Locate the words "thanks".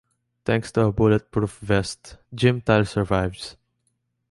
0.45-0.71